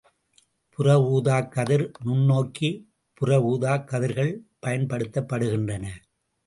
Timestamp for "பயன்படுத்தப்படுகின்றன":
4.65-5.85